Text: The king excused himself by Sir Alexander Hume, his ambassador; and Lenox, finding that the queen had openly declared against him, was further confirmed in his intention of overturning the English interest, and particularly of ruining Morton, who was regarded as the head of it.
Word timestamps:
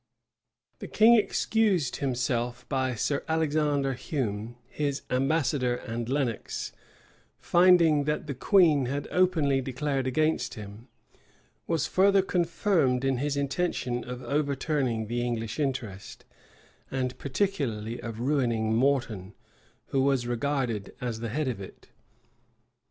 The 0.79 0.87
king 0.87 1.13
excused 1.13 1.97
himself 1.97 2.67
by 2.67 2.95
Sir 2.95 3.23
Alexander 3.27 3.93
Hume, 3.93 4.55
his 4.67 5.03
ambassador; 5.11 5.75
and 5.75 6.09
Lenox, 6.09 6.71
finding 7.37 8.05
that 8.05 8.25
the 8.25 8.33
queen 8.33 8.87
had 8.87 9.07
openly 9.11 9.61
declared 9.61 10.07
against 10.07 10.55
him, 10.55 10.87
was 11.67 11.85
further 11.85 12.23
confirmed 12.23 13.05
in 13.05 13.17
his 13.17 13.37
intention 13.37 14.03
of 14.03 14.23
overturning 14.23 15.05
the 15.05 15.21
English 15.23 15.59
interest, 15.59 16.25
and 16.89 17.15
particularly 17.19 18.01
of 18.01 18.21
ruining 18.21 18.73
Morton, 18.73 19.35
who 19.89 20.01
was 20.01 20.25
regarded 20.25 20.95
as 20.99 21.19
the 21.19 21.29
head 21.29 21.47
of 21.47 21.61
it. 21.61 21.89